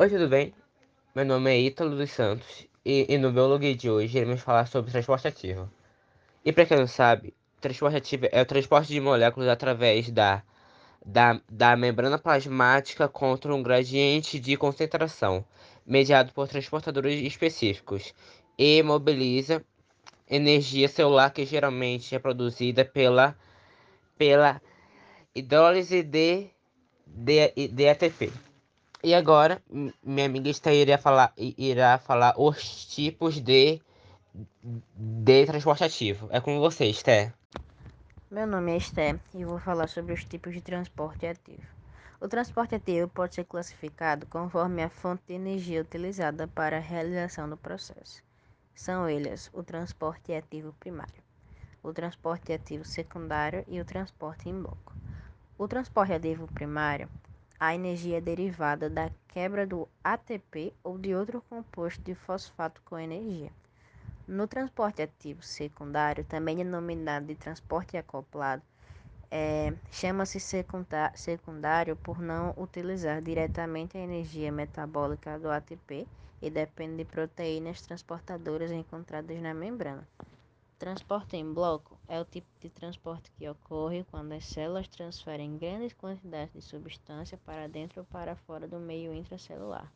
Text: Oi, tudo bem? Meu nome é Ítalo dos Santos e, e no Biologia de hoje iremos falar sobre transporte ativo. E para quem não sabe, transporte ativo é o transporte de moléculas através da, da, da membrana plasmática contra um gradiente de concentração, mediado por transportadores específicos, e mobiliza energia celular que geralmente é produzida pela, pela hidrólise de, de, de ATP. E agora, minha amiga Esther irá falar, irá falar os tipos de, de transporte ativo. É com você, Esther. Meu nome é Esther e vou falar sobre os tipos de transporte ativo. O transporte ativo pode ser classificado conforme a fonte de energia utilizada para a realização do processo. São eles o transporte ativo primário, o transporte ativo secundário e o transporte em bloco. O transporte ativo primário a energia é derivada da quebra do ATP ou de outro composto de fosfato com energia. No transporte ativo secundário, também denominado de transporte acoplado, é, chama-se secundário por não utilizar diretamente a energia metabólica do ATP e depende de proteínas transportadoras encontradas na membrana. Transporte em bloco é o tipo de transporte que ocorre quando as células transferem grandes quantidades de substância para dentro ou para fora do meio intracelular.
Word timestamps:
Oi, 0.00 0.08
tudo 0.08 0.28
bem? 0.28 0.54
Meu 1.14 1.26
nome 1.26 1.50
é 1.50 1.60
Ítalo 1.60 1.94
dos 1.94 2.10
Santos 2.10 2.66
e, 2.82 3.04
e 3.06 3.18
no 3.18 3.30
Biologia 3.30 3.76
de 3.76 3.90
hoje 3.90 4.16
iremos 4.16 4.40
falar 4.40 4.66
sobre 4.66 4.90
transporte 4.90 5.28
ativo. 5.28 5.70
E 6.42 6.50
para 6.50 6.64
quem 6.64 6.78
não 6.78 6.86
sabe, 6.86 7.34
transporte 7.60 7.98
ativo 7.98 8.26
é 8.32 8.40
o 8.40 8.46
transporte 8.46 8.88
de 8.88 8.98
moléculas 8.98 9.50
através 9.50 10.10
da, 10.10 10.42
da, 11.04 11.38
da 11.52 11.76
membrana 11.76 12.18
plasmática 12.18 13.10
contra 13.10 13.54
um 13.54 13.62
gradiente 13.62 14.40
de 14.40 14.56
concentração, 14.56 15.44
mediado 15.84 16.32
por 16.32 16.48
transportadores 16.48 17.20
específicos, 17.20 18.14
e 18.56 18.82
mobiliza 18.82 19.62
energia 20.26 20.88
celular 20.88 21.28
que 21.30 21.44
geralmente 21.44 22.14
é 22.14 22.18
produzida 22.18 22.86
pela, 22.86 23.36
pela 24.16 24.62
hidrólise 25.34 26.02
de, 26.02 26.48
de, 27.06 27.68
de 27.68 27.86
ATP. 27.86 28.49
E 29.02 29.14
agora, 29.14 29.62
minha 30.02 30.26
amiga 30.26 30.50
Esther 30.50 30.74
irá 30.74 30.98
falar, 30.98 31.32
irá 31.36 31.96
falar 31.96 32.34
os 32.36 32.84
tipos 32.84 33.40
de, 33.40 33.80
de 34.94 35.46
transporte 35.46 35.84
ativo. 35.84 36.28
É 36.30 36.38
com 36.38 36.60
você, 36.60 36.84
Esther. 36.84 37.32
Meu 38.30 38.46
nome 38.46 38.72
é 38.72 38.76
Esther 38.76 39.18
e 39.34 39.42
vou 39.42 39.58
falar 39.58 39.88
sobre 39.88 40.12
os 40.12 40.22
tipos 40.24 40.52
de 40.52 40.60
transporte 40.60 41.26
ativo. 41.26 41.66
O 42.20 42.28
transporte 42.28 42.74
ativo 42.74 43.08
pode 43.08 43.36
ser 43.36 43.44
classificado 43.44 44.26
conforme 44.26 44.82
a 44.82 44.90
fonte 44.90 45.22
de 45.28 45.32
energia 45.32 45.80
utilizada 45.80 46.46
para 46.46 46.76
a 46.76 46.80
realização 46.80 47.48
do 47.48 47.56
processo. 47.56 48.22
São 48.74 49.08
eles 49.08 49.48
o 49.54 49.62
transporte 49.62 50.34
ativo 50.34 50.74
primário, 50.78 51.22
o 51.82 51.90
transporte 51.94 52.52
ativo 52.52 52.84
secundário 52.84 53.64
e 53.66 53.80
o 53.80 53.84
transporte 53.86 54.50
em 54.50 54.60
bloco. 54.60 54.92
O 55.56 55.66
transporte 55.66 56.12
ativo 56.12 56.46
primário 56.48 57.08
a 57.60 57.74
energia 57.74 58.16
é 58.16 58.20
derivada 58.22 58.88
da 58.88 59.10
quebra 59.28 59.66
do 59.66 59.86
ATP 60.02 60.72
ou 60.82 60.96
de 60.96 61.14
outro 61.14 61.42
composto 61.42 62.02
de 62.02 62.14
fosfato 62.14 62.80
com 62.86 62.98
energia. 62.98 63.52
No 64.26 64.46
transporte 64.46 65.02
ativo 65.02 65.42
secundário, 65.42 66.24
também 66.24 66.56
denominado 66.56 67.26
de 67.26 67.34
transporte 67.34 67.98
acoplado, 67.98 68.62
é, 69.30 69.74
chama-se 69.90 70.40
secundário 70.40 71.96
por 71.96 72.18
não 72.18 72.54
utilizar 72.56 73.20
diretamente 73.20 73.98
a 73.98 74.00
energia 74.00 74.50
metabólica 74.50 75.38
do 75.38 75.50
ATP 75.50 76.06
e 76.40 76.48
depende 76.48 76.96
de 76.96 77.04
proteínas 77.04 77.82
transportadoras 77.82 78.72
encontradas 78.72 79.38
na 79.40 79.52
membrana. 79.52 80.08
Transporte 80.80 81.36
em 81.36 81.52
bloco 81.52 82.00
é 82.08 82.18
o 82.18 82.24
tipo 82.24 82.48
de 82.58 82.70
transporte 82.70 83.30
que 83.32 83.46
ocorre 83.46 84.02
quando 84.04 84.32
as 84.32 84.46
células 84.46 84.88
transferem 84.88 85.58
grandes 85.58 85.92
quantidades 85.92 86.54
de 86.54 86.62
substância 86.62 87.36
para 87.36 87.68
dentro 87.68 88.00
ou 88.00 88.06
para 88.06 88.34
fora 88.34 88.66
do 88.66 88.80
meio 88.80 89.12
intracelular. 89.12 89.92